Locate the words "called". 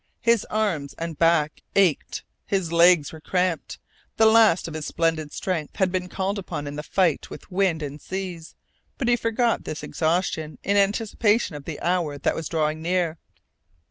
6.09-6.39